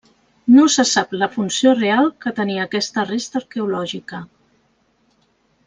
[0.53, 4.23] No se sap la funció real que tenia aquesta resta arqueològica.